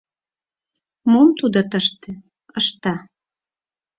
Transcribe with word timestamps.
—Мом 1.11 1.27
тудо 1.39 1.59
тыште 1.71 2.11
ышта? 2.59 2.93